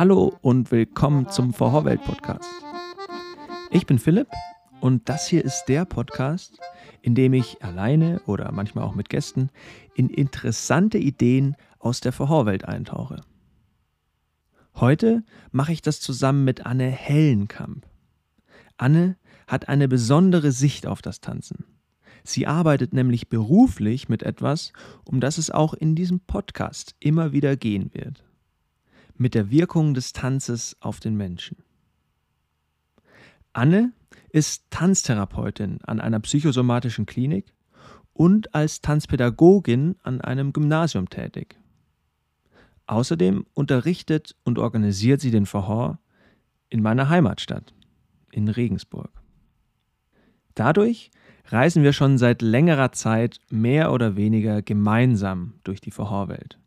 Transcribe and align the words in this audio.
Hallo 0.00 0.34
und 0.40 0.70
willkommen 0.70 1.28
zum 1.28 1.52
Vorhorwelt 1.52 2.02
Podcast. 2.02 2.48
Ich 3.70 3.84
bin 3.84 3.98
Philipp 3.98 4.28
und 4.80 5.10
das 5.10 5.26
hier 5.26 5.44
ist 5.44 5.66
der 5.66 5.84
Podcast, 5.84 6.58
in 7.02 7.14
dem 7.14 7.34
ich 7.34 7.62
alleine 7.62 8.22
oder 8.24 8.50
manchmal 8.50 8.84
auch 8.84 8.94
mit 8.94 9.10
Gästen 9.10 9.50
in 9.94 10.08
interessante 10.08 10.96
Ideen 10.96 11.54
aus 11.78 12.00
der 12.00 12.12
Vorhorwelt 12.12 12.64
eintauche. 12.64 13.20
Heute 14.74 15.22
mache 15.52 15.74
ich 15.74 15.82
das 15.82 16.00
zusammen 16.00 16.44
mit 16.44 16.64
Anne 16.64 16.88
Hellenkamp. 16.88 17.86
Anne 18.78 19.18
hat 19.46 19.68
eine 19.68 19.86
besondere 19.86 20.50
Sicht 20.50 20.86
auf 20.86 21.02
das 21.02 21.20
Tanzen. 21.20 21.66
Sie 22.24 22.46
arbeitet 22.46 22.94
nämlich 22.94 23.28
beruflich 23.28 24.08
mit 24.08 24.22
etwas, 24.22 24.72
um 25.04 25.20
das 25.20 25.36
es 25.36 25.50
auch 25.50 25.74
in 25.74 25.94
diesem 25.94 26.20
Podcast 26.20 26.94
immer 27.00 27.32
wieder 27.32 27.54
gehen 27.54 27.90
wird. 27.92 28.24
Mit 29.20 29.34
der 29.34 29.50
Wirkung 29.50 29.92
des 29.92 30.14
Tanzes 30.14 30.78
auf 30.80 30.98
den 30.98 31.14
Menschen. 31.14 31.58
Anne 33.52 33.92
ist 34.30 34.64
Tanztherapeutin 34.70 35.80
an 35.82 36.00
einer 36.00 36.20
psychosomatischen 36.20 37.04
Klinik 37.04 37.52
und 38.14 38.54
als 38.54 38.80
Tanzpädagogin 38.80 39.96
an 40.02 40.22
einem 40.22 40.54
Gymnasium 40.54 41.10
tätig. 41.10 41.58
Außerdem 42.86 43.44
unterrichtet 43.52 44.36
und 44.42 44.58
organisiert 44.58 45.20
sie 45.20 45.30
den 45.30 45.44
Verhor 45.44 45.98
in 46.70 46.80
meiner 46.80 47.10
Heimatstadt, 47.10 47.74
in 48.32 48.48
Regensburg. 48.48 49.10
Dadurch 50.54 51.10
reisen 51.48 51.82
wir 51.82 51.92
schon 51.92 52.16
seit 52.16 52.40
längerer 52.40 52.92
Zeit 52.92 53.38
mehr 53.50 53.92
oder 53.92 54.16
weniger 54.16 54.62
gemeinsam 54.62 55.60
durch 55.62 55.82
die 55.82 55.90
Verhorwelt. 55.90 56.59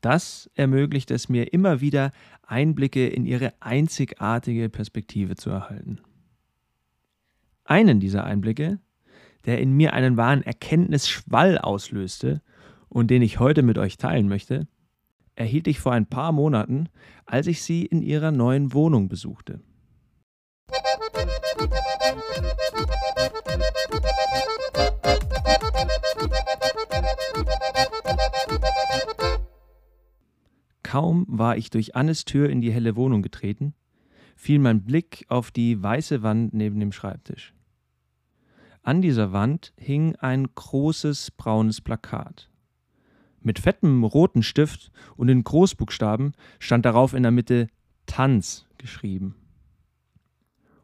Das 0.00 0.50
ermöglicht 0.54 1.10
es 1.10 1.28
mir 1.28 1.52
immer 1.52 1.80
wieder, 1.80 2.12
Einblicke 2.42 3.06
in 3.08 3.26
ihre 3.26 3.52
einzigartige 3.60 4.68
Perspektive 4.68 5.36
zu 5.36 5.50
erhalten. 5.50 6.00
Einen 7.64 7.98
dieser 7.98 8.24
Einblicke, 8.24 8.78
der 9.44 9.60
in 9.60 9.72
mir 9.72 9.92
einen 9.92 10.16
wahren 10.16 10.42
Erkenntnisschwall 10.42 11.58
auslöste 11.58 12.42
und 12.88 13.10
den 13.10 13.22
ich 13.22 13.40
heute 13.40 13.62
mit 13.62 13.78
euch 13.78 13.96
teilen 13.96 14.28
möchte, 14.28 14.68
erhielt 15.34 15.66
ich 15.66 15.80
vor 15.80 15.92
ein 15.92 16.06
paar 16.06 16.32
Monaten, 16.32 16.88
als 17.26 17.46
ich 17.46 17.62
sie 17.62 17.84
in 17.84 18.02
ihrer 18.02 18.30
neuen 18.30 18.72
Wohnung 18.72 19.08
besuchte. 19.08 19.60
Kaum 30.96 31.26
war 31.28 31.58
ich 31.58 31.68
durch 31.68 31.94
Annes 31.94 32.24
Tür 32.24 32.48
in 32.48 32.62
die 32.62 32.72
helle 32.72 32.96
Wohnung 32.96 33.20
getreten, 33.20 33.74
fiel 34.34 34.58
mein 34.58 34.82
Blick 34.82 35.26
auf 35.28 35.50
die 35.50 35.82
weiße 35.82 36.22
Wand 36.22 36.54
neben 36.54 36.80
dem 36.80 36.90
Schreibtisch. 36.90 37.52
An 38.82 39.02
dieser 39.02 39.30
Wand 39.30 39.74
hing 39.76 40.16
ein 40.16 40.48
großes 40.54 41.32
braunes 41.32 41.82
Plakat. 41.82 42.48
Mit 43.42 43.58
fettem 43.58 44.04
roten 44.04 44.42
Stift 44.42 44.90
und 45.16 45.28
in 45.28 45.44
Großbuchstaben 45.44 46.32
stand 46.60 46.86
darauf 46.86 47.12
in 47.12 47.24
der 47.24 47.32
Mitte 47.32 47.68
Tanz 48.06 48.64
geschrieben. 48.78 49.34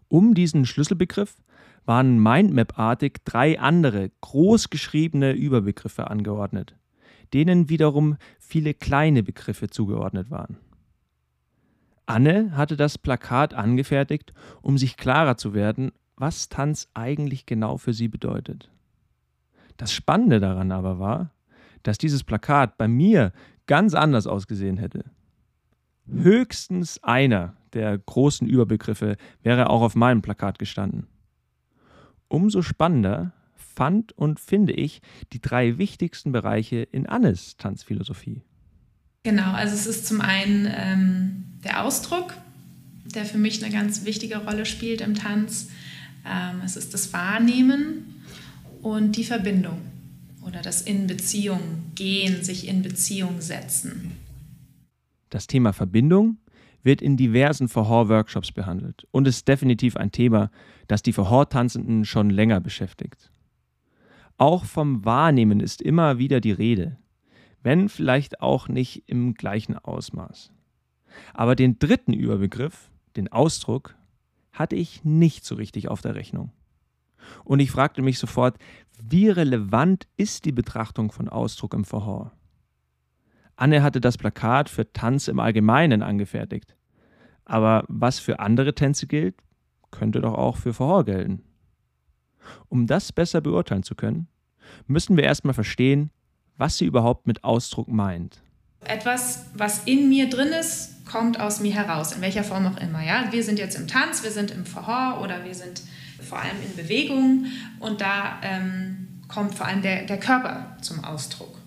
Um 0.09 0.35
diesen 0.35 0.67
Schlüsselbegriff 0.67 1.43
waren 1.87 2.23
Mindmap-artig 2.23 3.25
drei 3.25 3.59
andere 3.59 4.11
großgeschriebene 4.21 5.33
Überbegriffe 5.33 6.11
angeordnet, 6.11 6.77
denen 7.33 7.69
wiederum 7.69 8.17
viele 8.39 8.75
kleine 8.75 9.23
Begriffe 9.23 9.69
zugeordnet 9.69 10.31
waren. 10.31 10.59
Anne 12.07 12.57
hatte 12.57 12.77
das 12.77 12.99
Plakat 12.99 13.55
angefertigt, 13.55 14.33
um 14.61 14.77
sich 14.77 14.97
klarer 14.97 15.37
zu 15.37 15.55
werden, 15.55 15.93
was 16.17 16.49
Tanz 16.49 16.89
eigentlich 16.95 17.47
genau 17.47 17.77
für 17.79 17.93
sie 17.93 18.09
bedeutet. 18.09 18.71
Das 19.77 19.93
Spannende 19.93 20.41
daran 20.41 20.73
aber 20.73 20.99
war, 20.99 21.31
dass 21.83 21.99
dieses 21.99 22.23
Plakat 22.23 22.77
bei 22.77 22.89
mir 22.89 23.33
ganz 23.67 23.95
anders 23.95 24.27
ausgesehen 24.27 24.77
hätte. 24.77 25.05
Höchstens 26.07 27.03
einer 27.03 27.57
der 27.73 27.97
großen 27.97 28.47
Überbegriffe 28.47 29.17
wäre 29.43 29.71
auch 29.71 29.83
auf 29.83 29.95
meinem 29.95 30.23
Plakat 30.23 30.59
gestanden. 30.59 31.07
Umso 32.29 32.63
spannender 32.63 33.33
fand 33.75 34.13
und 34.13 34.41
finde 34.41 34.73
ich 34.73 35.01
die 35.33 35.41
drei 35.41 35.79
wichtigsten 35.79 36.33
Bereiche 36.33 36.77
in 36.77 37.07
Annes 37.07 37.57
Tanzphilosophie. 37.57 38.43
Genau, 39.25 39.53
also 39.53 39.75
es 39.75 39.87
ist 39.87 40.07
zum 40.07 40.21
einen 40.21 40.69
ähm, 40.75 41.45
der 41.65 41.85
Ausdruck, 41.85 42.35
der 43.05 43.25
für 43.25 43.39
mich 43.39 43.63
eine 43.63 43.73
ganz 43.73 44.05
wichtige 44.05 44.39
Rolle 44.39 44.67
spielt 44.67 45.01
im 45.01 45.15
Tanz. 45.15 45.71
Ähm, 46.27 46.61
es 46.65 46.77
ist 46.77 46.93
das 46.95 47.13
Wahrnehmen 47.13 48.23
und 48.81 49.17
die 49.17 49.25
Verbindung 49.25 49.79
oder 50.45 50.61
das 50.61 50.83
in 50.83 51.07
Beziehung 51.07 51.61
gehen, 51.95 52.43
sich 52.43 52.69
in 52.69 52.83
Beziehung 52.83 53.41
setzen. 53.41 54.13
Das 55.31 55.47
Thema 55.47 55.73
Verbindung 55.73 56.39
wird 56.83 57.01
in 57.01 57.17
diversen 57.17 57.69
Verhor-Workshops 57.69 58.53
behandelt 58.53 59.07
und 59.13 59.29
ist 59.29 59.47
definitiv 59.47 59.97
ein 59.97 60.11
Thema, 60.11 60.51
das 60.89 61.03
die 61.03 61.13
Verhor-Tanzenden 61.13 62.05
schon 62.05 62.29
länger 62.29 62.61
beschäftigt. 62.61 63.32
Auch 64.39 64.65
vom 64.65 65.05
Wahrnehmen 65.05 65.61
ist 65.61 65.83
immer 65.83 66.19
wieder 66.19 66.41
die 66.41 66.53
Rede, 66.53 66.99
wenn 67.63 67.89
vielleicht 67.89 68.41
auch 68.41 68.69
nicht 68.69 69.05
im 69.07 69.35
gleichen 69.35 69.79
Ausmaß. 69.79 70.53
Aber 71.35 71.55
den 71.55 71.79
dritten 71.79 72.13
Überbegriff, 72.13 72.91
den 73.17 73.31
Ausdruck, 73.31 73.97
hatte 74.53 74.77
ich 74.77 75.05
nicht 75.05 75.45
so 75.45 75.55
richtig 75.55 75.89
auf 75.89 76.01
der 76.01 76.15
Rechnung. 76.15 76.53
Und 77.45 77.61
ich 77.61 77.71
fragte 77.71 78.03
mich 78.03 78.19
sofort, 78.19 78.59
wie 79.01 79.29
relevant 79.29 80.07
ist 80.17 80.45
die 80.45 80.53
Betrachtung 80.53 81.13
von 81.13 81.29
Ausdruck 81.29 81.75
im 81.75 81.85
Verhor? 81.85 82.33
Anne 83.57 83.83
hatte 83.83 84.01
das 84.01 84.19
Plakat 84.19 84.69
für 84.69 84.93
Tanz 84.93 85.29
im 85.29 85.39
Allgemeinen 85.39 86.03
angefertigt. 86.03 86.77
Aber 87.45 87.85
was 87.89 88.19
für 88.19 88.41
andere 88.41 88.75
Tänze 88.75 89.07
gilt, 89.07 89.37
könnte 89.91 90.21
doch 90.21 90.35
auch 90.35 90.57
für 90.57 90.73
Verhor 90.73 91.05
gelten. 91.05 91.43
Um 92.69 92.87
das 92.87 93.13
besser 93.13 93.41
beurteilen 93.41 93.83
zu 93.83 93.95
können, 93.95 94.29
müssen 94.87 95.17
wir 95.17 95.25
erstmal 95.25 95.55
verstehen, 95.55 96.11
was 96.57 96.79
sie 96.79 96.87
überhaupt 96.87 97.27
mit 97.27 97.45
Ausdruck 97.45 97.89
meint. 97.89 98.43
Etwas, 98.85 99.47
was 99.55 99.85
in 99.85 100.09
mir 100.09 100.29
drin 100.29 100.49
ist, 100.49 101.05
kommt 101.07 101.39
aus 101.39 101.61
mir 101.61 101.75
heraus, 101.75 102.13
in 102.13 102.21
welcher 102.21 102.45
Form 102.45 102.67
auch 102.67 102.81
immer. 102.81 103.03
Ja? 103.05 103.29
Wir 103.31 103.45
sind 103.45 103.59
jetzt 103.59 103.79
im 103.79 103.87
Tanz, 103.87 104.23
wir 104.23 104.31
sind 104.31 104.51
im 104.51 104.65
Verhor 104.65 105.21
oder 105.23 105.45
wir 105.45 105.55
sind 105.55 105.83
vor 106.21 106.39
allem 106.39 106.57
in 106.65 106.77
Bewegung 106.77 107.47
und 107.81 108.01
da 108.01 108.41
ähm, 108.43 109.21
kommt 109.29 109.55
vor 109.55 109.67
allem 109.67 109.83
der, 109.83 110.07
der 110.07 110.19
Körper 110.19 110.77
zum 110.81 111.05
Ausdruck. 111.05 111.59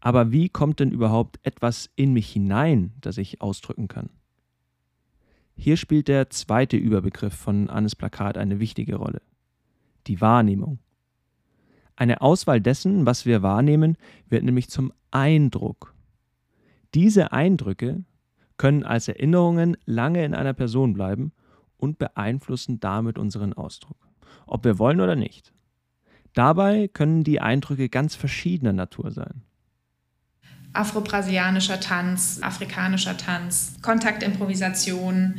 Aber 0.00 0.32
wie 0.32 0.50
kommt 0.50 0.80
denn 0.80 0.90
überhaupt 0.90 1.38
etwas 1.42 1.88
in 1.96 2.12
mich 2.12 2.30
hinein, 2.30 2.92
das 3.00 3.16
ich 3.16 3.40
ausdrücken 3.40 3.88
kann? 3.88 4.10
Hier 5.56 5.76
spielt 5.76 6.08
der 6.08 6.30
zweite 6.30 6.76
Überbegriff 6.76 7.34
von 7.34 7.70
Annes 7.70 7.96
Plakat 7.96 8.36
eine 8.36 8.60
wichtige 8.60 8.96
Rolle. 8.96 9.22
Die 10.06 10.20
Wahrnehmung. 10.20 10.78
Eine 11.96 12.20
Auswahl 12.20 12.60
dessen, 12.60 13.06
was 13.06 13.24
wir 13.24 13.42
wahrnehmen, 13.42 13.96
wird 14.28 14.44
nämlich 14.44 14.68
zum 14.68 14.92
Eindruck. 15.10 15.94
Diese 16.94 17.32
Eindrücke 17.32 18.04
können 18.56 18.84
als 18.84 19.08
Erinnerungen 19.08 19.76
lange 19.84 20.24
in 20.24 20.34
einer 20.34 20.54
Person 20.54 20.94
bleiben 20.94 21.32
und 21.76 21.98
beeinflussen 21.98 22.80
damit 22.80 23.18
unseren 23.18 23.52
Ausdruck, 23.52 24.08
ob 24.46 24.64
wir 24.64 24.78
wollen 24.78 25.00
oder 25.00 25.16
nicht. 25.16 25.52
Dabei 26.32 26.88
können 26.88 27.22
die 27.22 27.40
Eindrücke 27.40 27.88
ganz 27.88 28.14
verschiedener 28.14 28.72
Natur 28.72 29.10
sein 29.10 29.42
afro-brasilianischer 30.74 31.80
Tanz, 31.80 32.40
afrikanischer 32.42 33.16
Tanz, 33.16 33.76
Kontaktimprovisation 33.80 35.36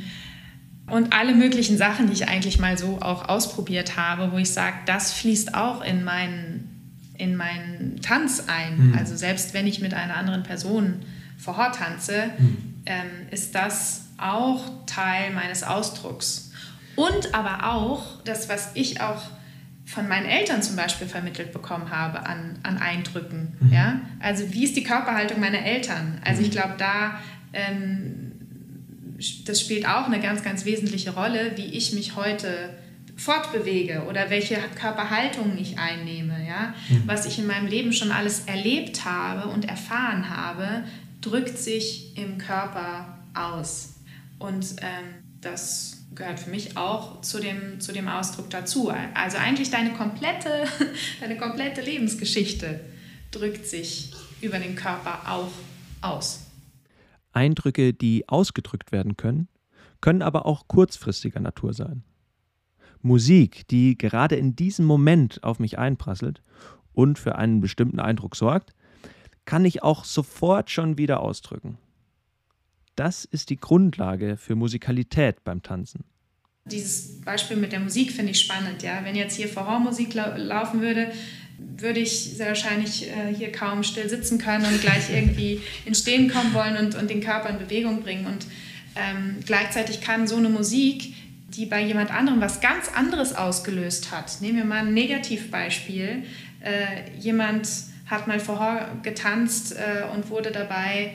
und 0.88 1.14
alle 1.14 1.34
möglichen 1.34 1.78
Sachen, 1.78 2.08
die 2.08 2.14
ich 2.14 2.28
eigentlich 2.28 2.60
mal 2.60 2.78
so 2.78 3.00
auch 3.02 3.28
ausprobiert 3.28 3.98
habe, 3.98 4.32
wo 4.32 4.38
ich 4.38 4.52
sage, 4.52 4.78
das 4.86 5.14
fließt 5.14 5.56
auch 5.56 5.84
in 5.84 6.04
meinen, 6.04 7.02
in 7.18 7.36
meinen 7.36 8.02
Tanz 8.02 8.44
ein. 8.48 8.90
Mhm. 8.90 8.96
Also 8.98 9.16
selbst 9.16 9.54
wenn 9.54 9.66
ich 9.66 9.82
mit 9.82 9.94
einer 9.94 10.16
anderen 10.16 10.44
Person 10.44 11.02
vorher 11.38 11.72
tanze, 11.72 12.30
mhm. 12.38 12.58
ähm, 12.86 13.10
ist 13.32 13.56
das 13.56 14.06
auch 14.18 14.86
Teil 14.86 15.34
meines 15.34 15.64
Ausdrucks. 15.64 16.52
Und 16.96 17.34
aber 17.34 17.74
auch 17.74 18.24
das, 18.24 18.48
was 18.48 18.72
ich 18.76 19.02
auch 19.02 19.24
von 19.86 20.08
meinen 20.08 20.26
Eltern 20.26 20.62
zum 20.64 20.76
Beispiel 20.76 21.08
vermittelt 21.08 21.52
bekommen 21.52 21.90
habe 21.90 22.26
an, 22.26 22.60
an 22.64 22.78
Eindrücken. 22.78 23.56
Mhm. 23.60 23.74
Ja? 23.74 24.02
Also 24.20 24.52
wie 24.54 24.64
ist 24.64 24.76
die 24.76 24.84
Körperhaltung 24.84 25.40
meiner 25.40 25.64
Eltern? 25.64 26.22
Also 26.24 26.42
ich 26.42 26.50
mhm. 26.50 26.54
glaube, 26.54 26.76
da 26.78 27.20
ähm, 27.54 28.15
das 29.46 29.62
spielt 29.62 29.88
auch 29.88 30.06
eine 30.06 30.20
ganz, 30.20 30.44
ganz 30.44 30.66
wesentliche 30.66 31.12
Rolle, 31.12 31.54
wie 31.56 31.66
ich 31.66 31.94
mich 31.94 32.16
heute 32.16 32.76
fortbewege 33.16 34.06
oder 34.10 34.30
welche 34.30 34.58
Körperhaltung 34.80 35.58
ich 35.58 35.80
einnehme, 35.80 36.46
ja? 36.46 36.74
Mhm. 36.90 37.04
was 37.06 37.26
ich 37.26 37.40
in 37.40 37.48
meinem 37.48 37.68
Leben 37.68 37.94
schon 37.94 38.12
alles 38.12 38.42
erlebt 38.46 39.06
habe 39.06 39.50
und 39.50 39.66
erfahren 39.66 40.30
habe 40.30 40.84
drückt 41.22 41.58
sich 41.58 42.18
im 42.18 42.38
Körper 42.38 43.18
aus. 43.34 43.96
Und 44.38 44.76
ähm, 44.82 45.24
das 45.42 46.06
gehört 46.14 46.40
für 46.40 46.50
mich 46.50 46.78
auch 46.78 47.22
zu 47.22 47.40
dem, 47.40 47.80
zu 47.80 47.92
dem 47.92 48.08
Ausdruck 48.08 48.50
dazu. 48.50 48.92
Also 49.14 49.38
eigentlich 49.38 49.72
deine 49.72 49.92
komplette, 49.94 50.66
deine 51.20 51.38
komplette 51.38 51.82
Lebensgeschichte 51.82 52.80
drückt 53.32 53.66
sich 53.66 54.12
über 54.42 54.60
den 54.60 54.76
Körper 54.76 55.22
auch 55.28 55.52
aus. 56.02 56.45
Eindrücke, 57.36 57.94
die 57.94 58.28
ausgedrückt 58.30 58.92
werden 58.92 59.18
können, 59.18 59.48
können 60.02 60.22
aber 60.22 60.46
auch 60.46 60.68
kurzfristiger 60.68 61.40
Natur 61.40 61.74
sein. 61.74 62.04
Musik, 63.02 63.68
die 63.68 63.98
gerade 63.98 64.36
in 64.36 64.56
diesem 64.56 64.86
Moment 64.86 65.44
auf 65.44 65.60
mich 65.60 65.78
einprasselt 65.78 66.42
und 66.94 67.20
für 67.20 67.36
einen 67.36 67.62
bestimmten 67.62 68.00
Eindruck 68.00 68.36
sorgt, 68.36 68.72
kann 69.46 69.64
ich 69.64 69.84
auch 69.84 70.06
sofort 70.06 70.72
schon 70.72 70.98
wieder 70.98 71.20
ausdrücken. 71.22 71.78
Das 72.96 73.26
ist 73.26 73.50
die 73.50 73.58
Grundlage 73.58 74.38
für 74.38 74.56
Musikalität 74.56 75.44
beim 75.44 75.62
Tanzen. 75.62 76.06
Dieses 76.66 77.22
Beispiel 77.22 77.58
mit 77.58 77.74
der 77.74 77.80
Musik 77.80 78.12
finde 78.12 78.32
ich 78.32 78.40
spannend. 78.40 78.82
Ja? 78.82 79.04
Wenn 79.04 79.16
jetzt 79.16 79.36
hier 79.36 79.54
Horrormusik 79.54 80.16
lau 80.16 80.36
laufen 80.36 80.82
würde, 80.82 81.12
würde 81.58 82.00
ich 82.00 82.36
sehr 82.36 82.48
wahrscheinlich 82.48 83.08
äh, 83.08 83.34
hier 83.34 83.52
kaum 83.52 83.84
still 83.84 84.10
sitzen 84.10 84.38
können 84.38 84.66
und 84.66 84.82
gleich 84.82 85.10
irgendwie 85.10 85.62
ins 85.86 86.00
Stehen 86.00 86.30
kommen 86.30 86.54
wollen 86.54 86.78
und, 86.78 86.96
und 86.96 87.10
den 87.10 87.22
Körper 87.22 87.50
in 87.50 87.60
Bewegung 87.60 88.02
bringen. 88.02 88.26
Und 88.26 88.46
ähm, 88.96 89.38
gleichzeitig 89.46 90.02
kann 90.02 90.28
so 90.28 90.38
eine 90.38 90.50
Musik, 90.50 91.14
die 91.50 91.66
bei 91.66 91.82
jemand 91.82 92.12
anderem 92.12 92.42
was 92.42 92.62
ganz 92.62 92.90
anderes 92.94 93.36
ausgelöst 93.36 94.12
hat, 94.12 94.42
nehmen 94.42 94.58
wir 94.58 94.66
mal 94.66 94.86
ein 94.86 94.94
Negativbeispiel, 94.94 96.24
äh, 96.62 97.18
jemand 97.20 97.70
hat 98.08 98.28
mal 98.28 98.40
vorher 98.40 98.90
getanzt 99.04 99.74
äh, 99.74 100.04
und 100.14 100.30
wurde 100.30 100.52
dabei 100.52 101.12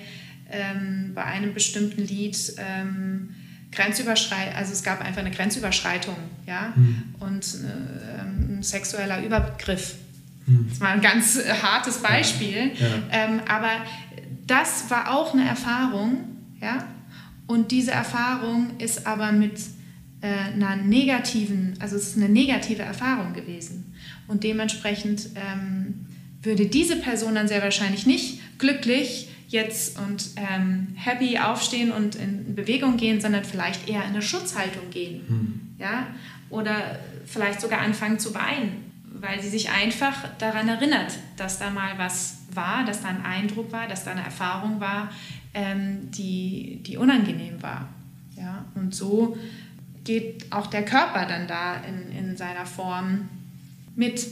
ähm, 0.50 1.12
bei 1.14 1.25
einem 1.25 1.54
bestimmten 1.54 2.06
Lied 2.06 2.37
ähm, 2.58 3.34
Grenzüberschreitung, 3.72 4.54
also 4.54 4.72
es 4.72 4.82
gab 4.82 5.00
einfach 5.00 5.20
eine 5.20 5.31
Grenzüberschreitung, 5.31 6.16
ja, 6.46 6.72
mhm. 6.75 7.14
und 7.20 7.44
äh, 7.44 8.20
ein 8.22 8.62
sexueller 8.62 9.22
Übergriff. 9.25 9.94
Mhm. 10.50 10.67
Das 10.69 10.81
war 10.81 10.88
ein 10.88 11.00
ganz 11.00 11.37
äh, 11.37 11.52
hartes 11.62 11.99
Beispiel, 11.99 12.73
ja. 12.75 12.87
Ja. 12.87 12.94
Ähm, 13.11 13.41
aber 13.49 13.70
das 14.47 14.91
war 14.91 15.14
auch 15.14 15.32
eine 15.32 15.47
Erfahrung, 15.47 16.25
ja, 16.61 16.87
und 17.47 17.73
diese 17.73 17.91
Erfahrung 17.91 18.79
ist 18.79 19.06
aber 19.06 19.32
mit 19.32 19.61
äh, 20.20 20.52
einer 20.52 20.76
negativen, 20.76 21.75
also 21.81 21.97
es 21.97 22.11
ist 22.11 22.17
eine 22.17 22.29
negative 22.29 22.82
Erfahrung 22.82 23.32
gewesen. 23.32 23.93
Und 24.29 24.44
dementsprechend 24.44 25.31
ähm, 25.35 26.06
würde 26.43 26.67
diese 26.67 26.97
Person 26.97 27.35
dann 27.35 27.49
sehr 27.49 27.62
wahrscheinlich 27.62 28.06
nicht 28.06 28.41
glücklich 28.58 29.29
jetzt 29.49 29.99
und 29.99 30.31
ähm, 30.37 30.88
happy 30.94 31.38
aufstehen 31.38 31.91
und 31.91 32.14
in 32.14 32.55
Bewegung 32.55 32.97
gehen, 32.97 33.20
sondern 33.20 33.43
vielleicht 33.44 33.88
eher 33.88 34.05
in 34.05 34.11
eine 34.11 34.23
Schutzhaltung 34.23 34.91
gehen. 34.91 35.23
Mhm. 35.29 35.61
Ja? 35.79 36.06
Oder 36.50 37.00
vielleicht 37.25 37.61
sogar 37.61 37.81
anfangen 37.81 38.20
zu 38.20 38.32
weinen, 38.32 38.89
weil 39.20 39.43
sie 39.43 39.49
sich 39.49 39.70
einfach 39.70 40.28
daran 40.38 40.69
erinnert, 40.69 41.19
dass 41.37 41.58
da 41.58 41.70
mal 41.70 41.99
was 41.99 42.38
war, 42.55 42.84
dass 42.84 43.02
da 43.02 43.08
ein 43.08 43.25
Eindruck 43.25 43.72
war, 43.72 43.87
dass 43.87 44.05
da 44.05 44.12
eine 44.12 44.25
Erfahrung 44.25 44.81
war, 44.81 45.11
ähm, 45.55 46.11
die, 46.11 46.82
die 46.84 46.96
unangenehm 46.96 47.62
war. 47.62 47.88
Ja? 48.37 48.64
Und 48.75 48.94
so 48.94 49.37
geht 50.05 50.50
auch 50.50 50.67
der 50.67 50.84
Körper 50.84 51.26
dann 51.26 51.46
da 51.46 51.76
in, 51.76 52.11
in 52.11 52.37
seiner 52.37 52.67
Form 52.67 53.28
mit. 53.94 54.26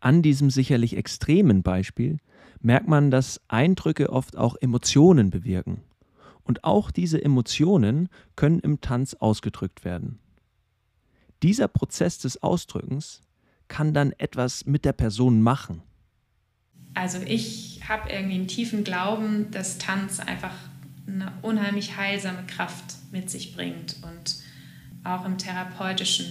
An 0.00 0.22
diesem 0.22 0.50
sicherlich 0.50 0.96
extremen 0.96 1.62
Beispiel 1.62 2.18
merkt 2.60 2.88
man, 2.88 3.10
dass 3.10 3.40
Eindrücke 3.48 4.10
oft 4.10 4.36
auch 4.36 4.56
Emotionen 4.60 5.30
bewirken. 5.30 5.82
Und 6.42 6.64
auch 6.64 6.90
diese 6.90 7.22
Emotionen 7.22 8.08
können 8.36 8.60
im 8.60 8.80
Tanz 8.80 9.14
ausgedrückt 9.14 9.84
werden. 9.84 10.18
Dieser 11.42 11.68
Prozess 11.68 12.18
des 12.18 12.42
Ausdrückens 12.42 13.20
kann 13.68 13.94
dann 13.94 14.12
etwas 14.12 14.66
mit 14.66 14.84
der 14.84 14.92
Person 14.92 15.42
machen. 15.42 15.82
Also 16.94 17.18
ich 17.26 17.80
habe 17.86 18.10
irgendwie 18.10 18.36
einen 18.36 18.48
tiefen 18.48 18.84
Glauben, 18.84 19.50
dass 19.50 19.78
Tanz 19.78 20.18
einfach 20.18 20.54
eine 21.06 21.32
unheimlich 21.42 21.96
heilsame 21.96 22.44
Kraft 22.46 22.96
mit 23.12 23.30
sich 23.30 23.54
bringt 23.54 23.96
und 24.02 24.36
auch 25.04 25.24
im 25.24 25.38
therapeutischen 25.38 26.26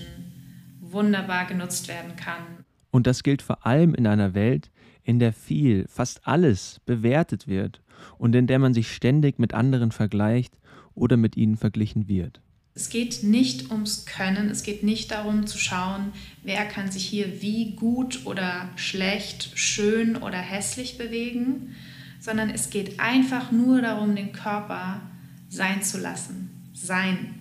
wunderbar 0.80 1.46
genutzt 1.46 1.88
werden 1.88 2.16
kann. 2.16 2.66
Und 2.92 3.08
das 3.08 3.24
gilt 3.24 3.42
vor 3.42 3.66
allem 3.66 3.94
in 3.94 4.08
einer 4.08 4.34
Welt, 4.34 4.72
in 5.04 5.20
der 5.20 5.34
viel, 5.34 5.86
fast 5.88 6.28
alles 6.28 6.82
bewertet 6.86 7.48
wird 7.48 7.82
und 8.18 8.36
in 8.36 8.48
der 8.48 8.60
man 8.60 8.74
sich 8.74 8.94
ständig 8.94 9.40
mit 9.40 9.54
anderen 9.54 9.92
vergleicht 9.92 10.58
oder 10.94 11.18
mit 11.18 11.38
ihnen 11.38 11.58
verglichen 11.58 12.08
wird. 12.08 12.42
Es 12.78 12.90
geht 12.90 13.24
nicht 13.24 13.72
ums 13.72 14.06
Können, 14.06 14.50
es 14.50 14.62
geht 14.62 14.84
nicht 14.84 15.12
darum 15.12 15.48
zu 15.48 15.58
schauen, 15.58 16.12
wer 16.44 16.66
kann 16.66 16.92
sich 16.92 17.06
hier 17.06 17.42
wie 17.42 17.72
gut 17.72 18.26
oder 18.26 18.68
schlecht, 18.76 19.52
schön 19.56 20.18
oder 20.18 20.38
hässlich 20.38 20.98
bewegen, 20.98 21.74
sondern 22.20 22.50
es 22.50 22.70
geht 22.70 23.00
einfach 23.00 23.52
nur 23.54 23.82
darum, 23.82 24.14
den 24.14 24.34
Körper 24.34 25.00
sein 25.48 25.84
zu 25.84 26.00
lassen, 26.00 26.50
sein 26.74 27.36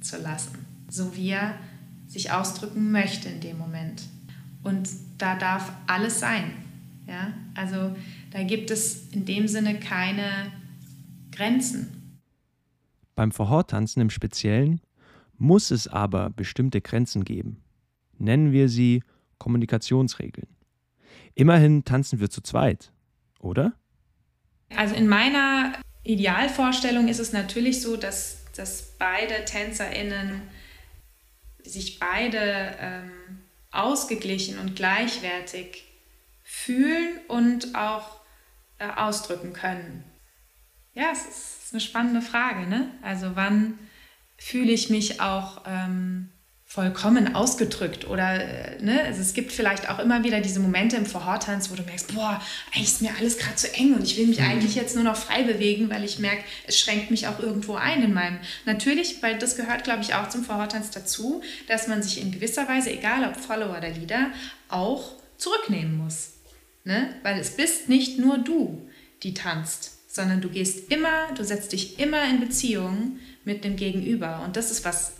zu 0.00 0.16
lassen, 0.16 0.64
so 0.88 1.14
wie 1.14 1.30
er 1.30 1.58
sich 2.06 2.30
ausdrücken 2.30 2.90
möchte 2.90 3.28
in 3.28 3.40
dem 3.40 3.58
Moment. 3.58 4.04
Und 4.62 4.88
da 5.18 5.36
darf 5.36 5.70
alles 5.86 6.18
sein. 6.18 6.50
Ja? 7.06 7.34
Also 7.54 7.94
da 8.30 8.42
gibt 8.42 8.70
es 8.70 9.08
in 9.10 9.26
dem 9.26 9.48
Sinne 9.48 9.78
keine 9.78 10.50
Grenzen. 11.30 11.97
Beim 13.18 13.32
Vorhortanzen 13.32 14.00
im 14.00 14.10
Speziellen 14.10 14.80
muss 15.38 15.72
es 15.72 15.88
aber 15.88 16.30
bestimmte 16.30 16.80
Grenzen 16.80 17.24
geben. 17.24 17.64
Nennen 18.16 18.52
wir 18.52 18.68
sie 18.68 19.02
Kommunikationsregeln. 19.38 20.46
Immerhin 21.34 21.84
tanzen 21.84 22.20
wir 22.20 22.30
zu 22.30 22.42
zweit, 22.42 22.92
oder? 23.40 23.72
Also 24.76 24.94
in 24.94 25.08
meiner 25.08 25.72
Idealvorstellung 26.04 27.08
ist 27.08 27.18
es 27.18 27.32
natürlich 27.32 27.82
so, 27.82 27.96
dass, 27.96 28.44
dass 28.54 28.94
beide 29.00 29.44
TänzerInnen 29.44 30.42
sich 31.64 31.98
beide 31.98 32.38
ähm, 32.78 33.10
ausgeglichen 33.72 34.60
und 34.60 34.76
gleichwertig 34.76 35.82
fühlen 36.44 37.18
und 37.26 37.74
auch 37.74 38.20
äh, 38.78 38.88
ausdrücken 38.88 39.54
können? 39.54 40.04
Ja, 40.98 41.12
es 41.12 41.26
ist 41.26 41.72
eine 41.72 41.80
spannende 41.80 42.20
Frage. 42.20 42.66
Ne? 42.66 42.90
Also 43.02 43.30
wann 43.34 43.78
fühle 44.36 44.72
ich 44.72 44.90
mich 44.90 45.20
auch 45.20 45.62
ähm, 45.64 46.30
vollkommen 46.64 47.36
ausgedrückt 47.36 48.08
oder 48.08 48.34
äh, 48.34 48.82
ne? 48.82 49.04
also 49.04 49.20
es 49.20 49.32
gibt 49.32 49.52
vielleicht 49.52 49.88
auch 49.90 50.00
immer 50.00 50.24
wieder 50.24 50.40
diese 50.40 50.58
Momente 50.58 50.96
im 50.96 51.06
Vorhortanz, 51.06 51.70
wo 51.70 51.76
du 51.76 51.84
merkst, 51.84 52.12
boah, 52.16 52.42
eigentlich 52.74 52.88
ist 52.88 53.02
mir 53.02 53.12
alles 53.16 53.38
gerade 53.38 53.54
zu 53.54 53.72
eng 53.74 53.94
und 53.94 54.02
ich 54.02 54.16
will 54.16 54.26
mich 54.26 54.40
mhm. 54.40 54.46
eigentlich 54.46 54.74
jetzt 54.74 54.96
nur 54.96 55.04
noch 55.04 55.14
frei 55.14 55.44
bewegen, 55.44 55.88
weil 55.88 56.02
ich 56.02 56.18
merke, 56.18 56.42
es 56.66 56.76
schränkt 56.80 57.12
mich 57.12 57.28
auch 57.28 57.38
irgendwo 57.38 57.76
ein 57.76 58.02
in 58.02 58.12
meinem. 58.12 58.40
Natürlich, 58.64 59.22
weil 59.22 59.38
das 59.38 59.54
gehört, 59.54 59.84
glaube 59.84 60.02
ich, 60.02 60.14
auch 60.14 60.28
zum 60.28 60.42
Vorhortanz 60.42 60.90
dazu, 60.90 61.42
dass 61.68 61.86
man 61.86 62.02
sich 62.02 62.20
in 62.20 62.32
gewisser 62.32 62.68
Weise, 62.68 62.90
egal 62.90 63.22
ob 63.22 63.36
Follower 63.36 63.76
oder 63.78 63.90
Leader, 63.90 64.32
auch 64.68 65.12
zurücknehmen 65.36 65.96
muss. 65.96 66.32
Ne? 66.82 67.14
Weil 67.22 67.38
es 67.38 67.56
bist 67.56 67.88
nicht 67.88 68.18
nur 68.18 68.38
du, 68.38 68.90
die 69.22 69.34
tanzt, 69.34 69.97
sondern 70.08 70.40
du 70.40 70.48
gehst 70.48 70.90
immer, 70.90 71.32
du 71.36 71.44
setzt 71.44 71.72
dich 71.72 72.00
immer 72.00 72.28
in 72.28 72.40
Beziehung 72.40 73.18
mit 73.44 73.62
dem 73.62 73.76
Gegenüber. 73.76 74.42
Und 74.44 74.56
das 74.56 74.70
ist 74.72 74.84
was 74.84 75.12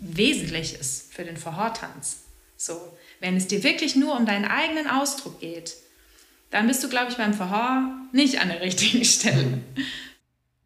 Wesentliches 0.00 1.08
für 1.10 1.22
den 1.22 1.36
Vorhortanz. 1.36 2.24
So, 2.56 2.80
wenn 3.20 3.36
es 3.36 3.46
dir 3.46 3.62
wirklich 3.62 3.94
nur 3.94 4.16
um 4.16 4.26
deinen 4.26 4.46
eigenen 4.46 4.88
Ausdruck 4.88 5.38
geht, 5.40 5.76
dann 6.50 6.66
bist 6.66 6.82
du, 6.82 6.88
glaube 6.88 7.10
ich, 7.10 7.16
beim 7.16 7.34
Verhör 7.34 7.88
nicht 8.12 8.40
an 8.40 8.48
der 8.48 8.62
richtigen 8.62 9.04
Stelle. 9.04 9.62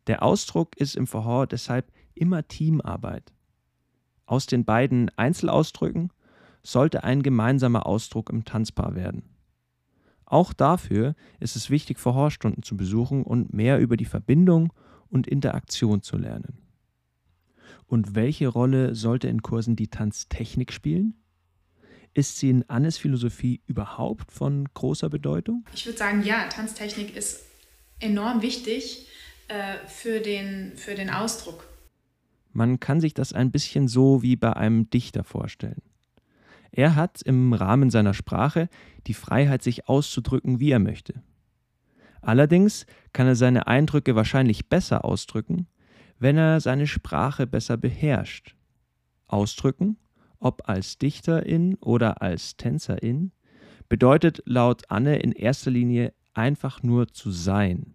Der 0.07 0.23
Ausdruck 0.23 0.77
ist 0.77 0.97
im 0.97 1.07
Verhör 1.07 1.47
deshalb 1.47 1.87
immer 2.15 2.47
Teamarbeit. 2.47 3.33
Aus 4.27 4.47
den 4.47 4.65
beiden 4.65 5.11
Einzelausdrücken 5.17 6.11
sollte 6.63 7.05
ein 7.05 7.23
gemeinsamer 7.23 7.87
Ausdruck 7.87 8.31
im 8.31 8.45
Tanzpaar 8.45 8.95
werden. 8.95 9.36
Auch 10.27 10.53
dafür 10.53 11.15
ist 11.39 11.55
es 11.55 11.71
wichtig, 11.71 11.99
Vorhorstunden 11.99 12.63
zu 12.63 12.77
besuchen 12.77 13.23
und 13.23 13.55
mehr 13.55 13.79
über 13.79 13.97
die 13.97 14.05
Verbindung 14.05 14.73
und 15.09 15.29
Interaktion 15.29 16.03
zu 16.03 16.19
lernen. 16.19 16.59
Und 17.87 18.17
welche 18.17 18.49
Rolle 18.49 18.97
sollte 18.97 19.29
in 19.29 19.43
Kursen 19.43 19.77
die 19.77 19.89
Tanztechnik 19.89 20.73
spielen? 20.73 21.15
Ist 22.13 22.39
sie 22.39 22.51
in 22.51 22.69
Annes 22.69 22.99
Philosophie 22.99 23.61
überhaupt 23.67 24.33
von 24.33 24.69
großer 24.75 25.09
Bedeutung? 25.09 25.65
Ich 25.73 25.87
würde 25.87 25.99
sagen, 25.99 26.25
ja, 26.25 26.49
Tanztechnik 26.49 27.15
ist 27.15 27.43
enorm 28.01 28.43
wichtig 28.43 29.07
äh, 29.49 29.77
für, 29.87 30.21
den, 30.21 30.73
für 30.77 30.95
den 30.95 31.11
Ausdruck. 31.11 31.69
Man 32.53 32.81
kann 32.81 33.01
sich 33.01 33.15
das 33.15 33.33
ein 33.33 33.53
bisschen 33.53 33.87
so 33.87 34.23
wie 34.23 34.35
bei 34.35 34.55
einem 34.55 34.91
Dichter 34.91 35.23
vorstellen. 35.23 35.83
Er 36.77 36.95
hat 36.95 37.23
im 37.23 37.55
Rahmen 37.55 37.89
seiner 37.89 38.13
Sprache 38.13 38.69
die 39.07 39.15
Freiheit, 39.15 39.63
sich 39.63 39.89
auszudrücken, 39.89 40.61
wie 40.61 40.73
er 40.73 40.79
möchte. 40.79 41.23
Allerdings 42.21 42.85
kann 43.15 43.27
er 43.27 43.35
seine 43.35 43.67
Eindrücke 43.67 44.15
wahrscheinlich 44.15 44.69
besser 44.69 45.03
ausdrücken, 45.07 45.69
wenn 46.19 46.37
er 46.37 46.61
seine 46.61 46.87
Sprache 46.87 47.47
besser 47.47 47.79
beherrscht. 47.79 48.57
Ausdrücken, 49.27 49.97
ob 50.39 50.69
als 50.69 50.99
Dichterin 50.99 51.77
oder 51.77 52.21
als 52.21 52.59
Tänzerin, 52.59 53.33
bedeutet 53.89 54.43
laut 54.45 54.91
Anne 54.91 55.17
in 55.21 55.33
erster 55.33 55.71
Linie 55.71 56.13
einfach 56.35 56.83
nur 56.83 57.09
zu 57.09 57.31
sein. 57.31 57.95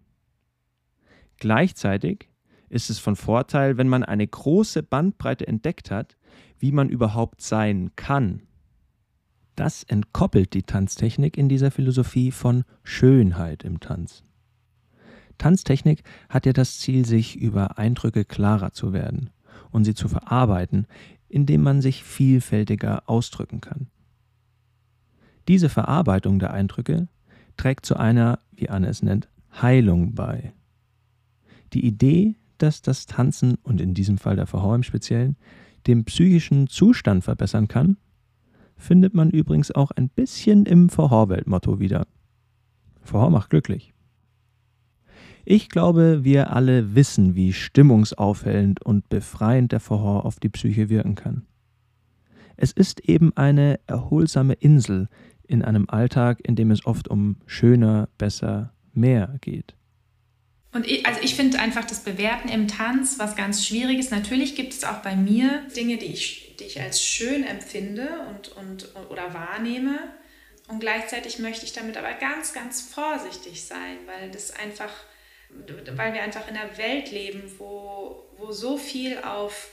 Gleichzeitig 1.36 2.30
ist 2.68 2.90
es 2.90 2.98
von 2.98 3.14
Vorteil, 3.14 3.78
wenn 3.78 3.88
man 3.88 4.02
eine 4.02 4.26
große 4.26 4.82
Bandbreite 4.82 5.46
entdeckt 5.46 5.92
hat, 5.92 6.16
wie 6.58 6.72
man 6.72 6.88
überhaupt 6.88 7.42
sein 7.42 7.92
kann. 7.94 8.42
Das 9.56 9.82
entkoppelt 9.82 10.54
die 10.54 10.62
Tanztechnik 10.62 11.36
in 11.36 11.48
dieser 11.48 11.70
Philosophie 11.70 12.30
von 12.30 12.64
Schönheit 12.82 13.64
im 13.64 13.80
Tanz. 13.80 14.24
Tanztechnik 15.38 16.04
hat 16.28 16.46
ja 16.46 16.52
das 16.52 16.78
Ziel, 16.78 17.04
sich 17.04 17.36
über 17.36 17.78
Eindrücke 17.78 18.24
klarer 18.24 18.72
zu 18.72 18.92
werden 18.92 19.30
und 19.70 19.84
sie 19.84 19.94
zu 19.94 20.08
verarbeiten, 20.08 20.86
indem 21.28 21.62
man 21.62 21.80
sich 21.80 22.04
vielfältiger 22.04 23.08
ausdrücken 23.08 23.60
kann. 23.60 23.88
Diese 25.48 25.68
Verarbeitung 25.68 26.38
der 26.38 26.52
Eindrücke 26.52 27.08
trägt 27.56 27.86
zu 27.86 27.96
einer, 27.96 28.38
wie 28.52 28.70
Anne 28.70 28.88
es 28.88 29.02
nennt, 29.02 29.28
Heilung 29.60 30.14
bei. 30.14 30.52
Die 31.72 31.84
Idee, 31.84 32.36
dass 32.58 32.82
das 32.82 33.06
Tanzen 33.06 33.56
und 33.62 33.80
in 33.80 33.94
diesem 33.94 34.18
Fall 34.18 34.36
der 34.36 34.46
Verhör 34.46 34.74
im 34.74 34.82
Speziellen 34.82 35.36
den 35.86 36.04
psychischen 36.04 36.68
Zustand 36.68 37.24
verbessern 37.24 37.66
kann, 37.66 37.96
findet 38.82 39.14
man 39.14 39.30
übrigens 39.30 39.70
auch 39.70 39.90
ein 39.92 40.08
bisschen 40.08 40.66
im 40.66 40.88
Verhorwelt-Motto 40.88 41.78
wieder. 41.78 42.06
Verhor 43.02 43.30
macht 43.30 43.50
glücklich. 43.50 43.94
Ich 45.44 45.68
glaube, 45.68 46.20
wir 46.22 46.52
alle 46.52 46.94
wissen, 46.94 47.34
wie 47.34 47.52
stimmungsaufhellend 47.52 48.84
und 48.84 49.08
befreiend 49.08 49.72
der 49.72 49.80
Verhor 49.80 50.24
auf 50.24 50.38
die 50.38 50.48
Psyche 50.48 50.88
wirken 50.88 51.14
kann. 51.14 51.46
Es 52.56 52.70
ist 52.70 53.00
eben 53.00 53.36
eine 53.36 53.80
erholsame 53.86 54.54
Insel 54.54 55.08
in 55.46 55.62
einem 55.62 55.88
Alltag, 55.88 56.38
in 56.44 56.54
dem 56.54 56.70
es 56.70 56.86
oft 56.86 57.08
um 57.08 57.36
schöner, 57.46 58.08
besser, 58.18 58.72
mehr 58.92 59.36
geht. 59.40 59.74
Und 60.72 60.86
ich, 60.86 61.04
also 61.06 61.20
ich 61.22 61.34
finde 61.34 61.58
einfach 61.58 61.84
das 61.84 62.00
Bewerten 62.00 62.48
im 62.48 62.66
Tanz 62.66 63.18
was 63.18 63.36
ganz 63.36 63.66
Schwieriges. 63.66 64.10
Natürlich 64.10 64.54
gibt 64.54 64.72
es 64.72 64.84
auch 64.84 65.02
bei 65.02 65.16
mir 65.16 65.62
Dinge, 65.76 65.98
die 65.98 66.06
ich, 66.06 66.41
die 66.60 66.64
ich 66.64 66.80
als 66.80 67.02
schön 67.02 67.44
empfinde 67.44 68.08
und, 68.28 68.48
und, 68.56 68.94
oder 69.10 69.34
wahrnehme. 69.34 69.98
Und 70.68 70.80
gleichzeitig 70.80 71.38
möchte 71.38 71.64
ich 71.64 71.72
damit 71.72 71.96
aber 71.96 72.12
ganz, 72.14 72.52
ganz 72.52 72.80
vorsichtig 72.80 73.64
sein, 73.64 73.98
weil 74.06 74.30
das 74.30 74.52
einfach, 74.52 74.92
weil 75.50 76.14
wir 76.14 76.22
einfach 76.22 76.48
in 76.48 76.56
einer 76.56 76.76
Welt 76.78 77.10
leben, 77.10 77.42
wo, 77.58 78.24
wo 78.38 78.52
so 78.52 78.78
viel 78.78 79.18
auf, 79.18 79.70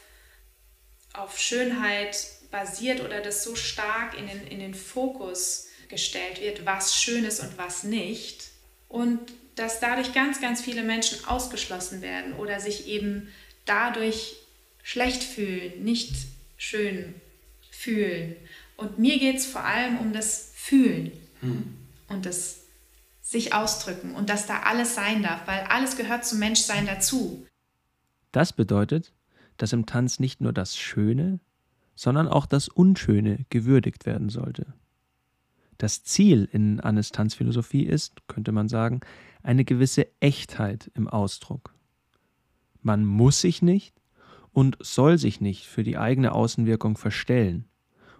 auf 1.13 1.37
Schönheit 1.39 2.17
basiert 2.51 3.01
oder 3.01 3.21
das 3.21 3.43
so 3.43 3.55
stark 3.55 4.17
in 4.17 4.27
den, 4.27 4.47
in 4.47 4.59
den 4.59 4.73
Fokus 4.73 5.67
gestellt 5.87 6.41
wird, 6.41 6.65
was 6.65 6.95
schön 6.95 7.25
ist 7.25 7.39
und 7.39 7.57
was 7.57 7.83
nicht. 7.83 8.49
Und 8.87 9.19
dass 9.55 9.79
dadurch 9.79 10.13
ganz, 10.13 10.41
ganz 10.41 10.61
viele 10.61 10.83
Menschen 10.83 11.25
ausgeschlossen 11.25 12.01
werden 12.01 12.33
oder 12.33 12.59
sich 12.59 12.87
eben 12.87 13.31
dadurch 13.65 14.37
schlecht 14.83 15.23
fühlen, 15.23 15.83
nicht 15.83 16.13
schön 16.59 17.15
fühlen. 17.71 18.35
Und 18.77 18.99
mir 18.99 19.17
geht 19.17 19.37
es 19.37 19.47
vor 19.47 19.63
allem 19.63 19.97
um 19.97 20.13
das 20.13 20.51
Fühlen 20.53 21.11
hm. 21.39 21.75
und 22.09 22.27
das 22.27 22.65
sich 23.21 23.53
ausdrücken 23.53 24.13
und 24.13 24.29
dass 24.29 24.45
da 24.45 24.61
alles 24.63 24.93
sein 24.93 25.23
darf, 25.23 25.47
weil 25.47 25.61
alles 25.61 25.97
gehört 25.97 26.25
zum 26.25 26.39
Menschsein 26.39 26.85
dazu. 26.85 27.45
Das 28.31 28.53
bedeutet, 28.53 29.13
dass 29.57 29.73
im 29.73 29.85
Tanz 29.85 30.19
nicht 30.19 30.41
nur 30.41 30.53
das 30.53 30.77
Schöne, 30.77 31.39
sondern 31.95 32.27
auch 32.27 32.45
das 32.45 32.67
Unschöne 32.67 33.45
gewürdigt 33.49 34.05
werden 34.05 34.29
sollte. 34.29 34.73
Das 35.77 36.03
Ziel 36.03 36.47
in 36.51 36.79
Annes 36.79 37.11
Tanzphilosophie 37.11 37.83
ist, 37.83 38.27
könnte 38.27 38.51
man 38.51 38.67
sagen, 38.67 39.01
eine 39.43 39.63
gewisse 39.63 40.07
Echtheit 40.19 40.91
im 40.93 41.07
Ausdruck. 41.07 41.73
Man 42.81 43.05
muss 43.05 43.41
sich 43.41 43.61
nicht 43.61 43.98
und 44.51 44.77
soll 44.79 45.17
sich 45.17 45.41
nicht 45.41 45.65
für 45.65 45.83
die 45.83 45.97
eigene 45.97 46.31
Außenwirkung 46.33 46.97
verstellen 46.97 47.65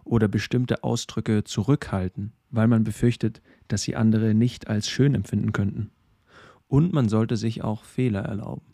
oder 0.03 0.27
bestimmte 0.27 0.83
Ausdrücke 0.83 1.43
zurückhalten, 1.43 2.33
weil 2.49 2.67
man 2.67 2.83
befürchtet, 2.83 3.41
dass 3.67 3.83
sie 3.83 3.95
andere 3.95 4.33
nicht 4.33 4.67
als 4.67 4.89
schön 4.89 5.15
empfinden 5.15 5.53
könnten. 5.53 5.91
Und 6.67 6.93
man 6.93 7.09
sollte 7.09 7.37
sich 7.37 7.63
auch 7.63 7.83
Fehler 7.83 8.21
erlauben. 8.21 8.65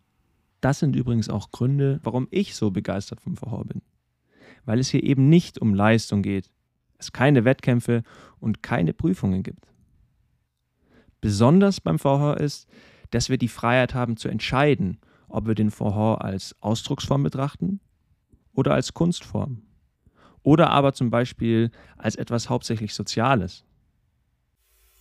Das 0.61 0.79
sind 0.79 0.95
übrigens 0.95 1.29
auch 1.29 1.51
Gründe, 1.51 1.99
warum 2.03 2.27
ich 2.31 2.55
so 2.55 2.71
begeistert 2.71 3.21
vom 3.21 3.37
Verhör 3.37 3.65
bin. 3.65 3.81
Weil 4.65 4.79
es 4.79 4.89
hier 4.89 5.03
eben 5.03 5.29
nicht 5.29 5.59
um 5.59 5.73
Leistung 5.73 6.21
geht, 6.21 6.49
es 6.97 7.11
keine 7.11 7.45
Wettkämpfe 7.45 8.03
und 8.39 8.63
keine 8.63 8.93
Prüfungen 8.93 9.43
gibt 9.43 9.65
besonders 11.25 11.81
beim 11.81 11.97
Vorhör 11.97 12.39
ist, 12.39 12.69
dass 13.09 13.29
wir 13.29 13.39
die 13.39 13.47
Freiheit 13.47 13.95
haben 13.95 14.15
zu 14.15 14.27
entscheiden, 14.27 14.99
ob 15.35 15.47
wir 15.47 15.55
den 15.55 15.69
Vorhör 15.69 16.23
als 16.23 16.55
Ausdrucksform 16.61 17.23
betrachten 17.23 17.81
oder 18.53 18.73
als 18.73 18.93
Kunstform. 18.93 19.61
Oder 20.43 20.69
aber 20.69 20.93
zum 20.93 21.09
Beispiel 21.09 21.71
als 21.97 22.15
etwas 22.15 22.49
hauptsächlich 22.49 22.93
Soziales. 22.93 23.63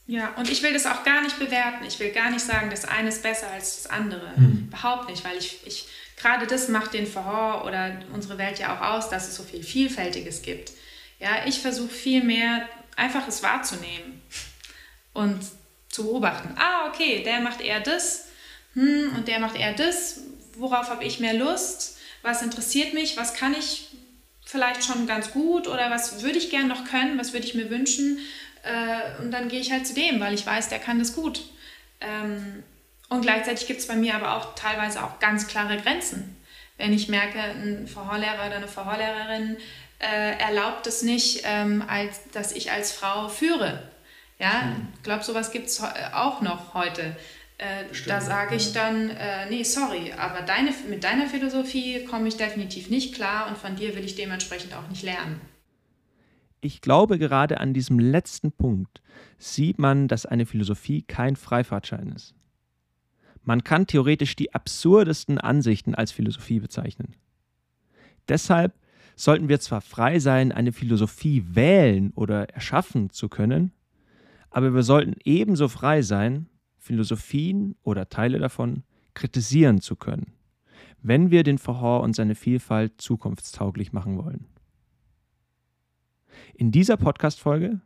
Ja, 0.07 0.35
und 0.37 0.50
ich 0.50 0.62
will 0.62 0.73
das 0.73 0.87
auch 0.87 1.05
gar 1.05 1.23
nicht 1.23 1.38
bewerten. 1.38 1.85
Ich 1.87 2.00
will 2.00 2.11
gar 2.11 2.31
nicht 2.31 2.45
sagen, 2.45 2.69
das 2.69 2.85
eine 2.85 3.09
ist 3.09 3.23
besser 3.23 3.50
als 3.50 3.83
das 3.83 3.91
andere. 3.91 4.33
Mhm. 4.37 4.69
Überhaupt 4.69 5.09
nicht, 5.09 5.25
weil 5.25 5.37
ich, 5.38 5.61
ich 5.67 5.87
gerade 6.17 6.47
das 6.47 6.69
macht 6.69 6.95
den 6.95 7.07
Verhör 7.07 7.64
oder 7.64 7.99
unsere 8.12 8.37
Welt 8.37 8.59
ja 8.59 8.76
auch 8.76 8.95
aus, 8.95 9.09
dass 9.09 9.29
es 9.29 9.37
so 9.37 9.45
viel 9.45 9.62
Vielfältiges 9.62 10.43
gibt. 10.43 10.73
Ja, 11.21 11.47
ich 11.47 11.61
versuche 11.61 11.88
viel 11.88 12.25
mehr 12.25 12.69
einfach 12.97 13.26
es 13.29 13.43
wahrzunehmen 13.43 14.21
und 15.12 15.41
zu 15.88 16.05
beobachten. 16.05 16.55
Ah, 16.59 16.88
okay, 16.88 17.23
der 17.23 17.41
macht 17.41 17.61
eher 17.61 17.81
das 17.81 18.24
hm, 18.75 19.12
und 19.16 19.28
der 19.28 19.40
macht 19.40 19.57
eher 19.57 19.73
das. 19.73 20.21
Worauf 20.57 20.90
habe 20.90 21.04
ich 21.04 21.21
mehr 21.21 21.35
Lust? 21.35 21.99
Was 22.23 22.43
interessiert 22.43 22.95
mich? 22.95 23.16
Was 23.16 23.35
kann 23.35 23.54
ich 23.54 23.88
vielleicht 24.45 24.85
schon 24.85 25.07
ganz 25.07 25.33
gut 25.33 25.66
oder 25.66 25.90
was 25.90 26.23
würde 26.23 26.38
ich 26.38 26.50
gern 26.50 26.69
noch 26.69 26.85
können? 26.85 27.19
Was 27.19 27.33
würde 27.33 27.47
ich 27.47 27.54
mir 27.54 27.71
wünschen? 27.71 28.19
Äh, 28.62 29.23
und 29.23 29.31
dann 29.31 29.49
gehe 29.49 29.61
ich 29.61 29.73
halt 29.73 29.87
zu 29.87 29.95
dem, 29.95 30.21
weil 30.21 30.35
ich 30.35 30.47
weiß, 30.47 30.69
der 30.69 30.78
kann 30.78 30.99
das 30.99 31.14
gut. 31.14 31.43
Ähm, 32.00 32.62
und 33.09 33.23
gleichzeitig 33.23 33.66
gibt 33.66 33.81
es 33.81 33.87
bei 33.87 33.97
mir 33.97 34.14
aber 34.14 34.37
auch 34.37 34.54
teilweise 34.54 35.02
auch 35.02 35.19
ganz 35.19 35.47
klare 35.47 35.76
Grenzen. 35.78 36.37
Wenn 36.76 36.93
ich 36.93 37.09
merke, 37.09 37.38
ein 37.38 37.87
Verhörlehrer 37.87 38.47
oder 38.47 38.57
eine 38.57 38.69
Verhörlehrerin 38.69 39.57
äh, 40.00 40.38
erlaubt 40.38 40.87
es 40.87 41.02
nicht, 41.02 41.43
ähm, 41.45 41.85
als, 41.87 42.21
dass 42.33 42.52
ich 42.52 42.73
als 42.73 42.93
Frau 42.93 43.28
führe 43.28 43.83
ja, 44.38 44.73
ich 44.95 45.02
glaube, 45.02 45.23
sowas 45.23 45.52
gibt 45.52 45.69
es 45.69 45.83
auch 46.12 46.40
noch 46.40 46.75
heute. 46.75 47.16
Äh, 47.59 47.85
da 48.07 48.21
sage 48.21 48.57
ich 48.57 48.73
dann, 48.73 49.11
äh, 49.11 49.49
nee, 49.49 49.63
sorry, 49.63 50.13
aber 50.17 50.43
deine, 50.43 50.71
mit 50.91 51.05
deiner 51.05 51.27
Philosophie 51.27 52.05
komme 52.05 52.27
ich 52.29 52.37
definitiv 52.37 52.91
nicht 52.91 53.15
klar 53.15 53.49
und 53.49 53.57
von 53.57 53.77
dir 53.77 53.95
will 53.95 54.05
ich 54.05 54.17
dementsprechend 54.17 54.75
auch 54.75 54.89
nicht 54.89 55.05
lernen. 55.05 55.41
Ich 56.61 56.81
glaube, 56.81 57.19
gerade 57.19 57.61
an 57.61 57.75
diesem 57.75 57.99
letzten 57.99 58.51
Punkt 58.51 59.03
sieht 59.39 59.79
man, 59.79 60.09
dass 60.09 60.27
eine 60.27 60.47
Philosophie 60.47 61.03
kein 61.03 61.37
Freifahrtschein 61.37 62.11
ist. 62.11 62.35
Man 63.43 63.63
kann 63.63 63.87
theoretisch 63.87 64.35
die 64.35 64.55
absurdesten 64.55 65.39
Ansichten 65.39 65.95
als 65.95 66.11
Philosophie 66.11 66.61
bezeichnen. 66.61 67.15
Deshalb 68.29 68.73
sollten 69.15 69.49
wir 69.49 69.61
zwar 69.61 69.81
frei 69.81 70.19
sein, 70.19 70.51
eine 70.51 70.73
Philosophie 70.73 71.45
wählen 71.51 72.13
oder 72.17 72.49
erschaffen 72.49 73.11
zu 73.11 73.29
können, 73.29 73.73
aber 74.51 74.75
wir 74.75 74.83
sollten 74.83 75.17
ebenso 75.25 75.69
frei 75.69 76.03
sein, 76.03 76.49
Philosophien 76.85 77.76
oder 77.83 78.11
Teile 78.11 78.38
davon 78.38 78.83
kritisieren 79.14 79.81
zu 79.81 79.97
können, 79.97 80.35
wenn 81.03 81.31
wir 81.31 81.43
den 81.43 81.57
Verhör 81.57 82.03
und 82.03 82.14
seine 82.14 82.35
Vielfalt 82.35 83.00
zukunftstauglich 83.00 83.95
machen 83.95 84.23
wollen. 84.23 84.45
In 86.55 86.73
dieser 86.73 86.99
Podcast-Folge 86.99 87.81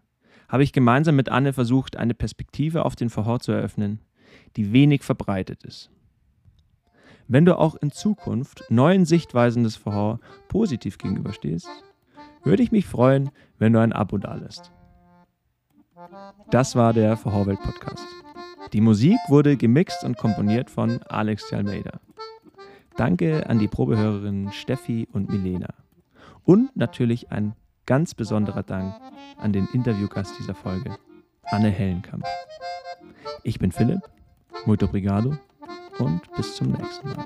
habe 0.49 0.65
ich 0.65 0.73
gemeinsam 0.73 1.15
mit 1.15 1.29
Anne 1.29 1.53
versucht, 1.53 1.97
eine 1.97 2.15
Perspektive 2.15 2.85
auf 2.85 2.97
den 2.97 3.09
Verhör 3.09 3.39
zu 3.39 3.53
eröffnen, 3.53 4.01
die 4.57 4.73
wenig 4.73 5.05
verbreitet 5.05 5.63
ist. 5.63 5.93
Wenn 7.29 7.45
du 7.45 7.57
auch 7.57 7.77
in 7.77 7.93
Zukunft 7.93 8.65
neuen 8.69 9.05
Sichtweisen 9.05 9.63
des 9.63 9.77
Verhör 9.77 10.19
positiv 10.49 10.99
gegenüberstehst, 10.99 11.69
würde 12.43 12.65
ich 12.65 12.73
mich 12.73 12.87
freuen, 12.87 13.31
wenn 13.59 13.73
du 13.73 13.81
ein 13.81 13.93
Abo 13.93 14.19
dalässt. 14.19 14.73
Das 16.51 16.75
war 16.75 16.93
der 16.93 17.17
Verhorwelt 17.17 17.61
Podcast. 17.63 18.07
Die 18.73 18.81
Musik 18.81 19.19
wurde 19.29 19.57
gemixt 19.57 20.05
und 20.05 20.17
komponiert 20.17 20.71
von 20.71 21.03
Alex 21.09 21.49
de 21.49 21.59
Almeida. 21.59 22.01
Danke 22.97 23.49
an 23.49 23.59
die 23.59 23.69
Probehörerinnen 23.69 24.53
Steffi 24.53 25.09
und 25.13 25.31
Milena. 25.31 25.73
Und 26.45 26.77
natürlich 26.77 27.31
ein 27.31 27.55
ganz 27.87 28.15
besonderer 28.15 28.63
Dank 28.63 28.95
an 29.39 29.53
den 29.53 29.69
Interviewgast 29.73 30.35
dieser 30.39 30.55
Folge, 30.55 30.97
Anne 31.45 31.71
Hellenkamp. 31.71 32.25
Ich 33.43 33.59
bin 33.59 33.73
Philipp 33.73 34.03
Muito 34.67 34.87
obrigado 34.87 35.39
und 35.99 36.21
bis 36.37 36.57
zum 36.57 36.73
nächsten 36.73 37.09
Mal. 37.09 37.25